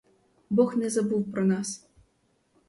[0.49, 1.87] Бог не забув про нас!